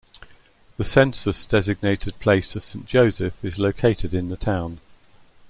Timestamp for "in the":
4.15-4.35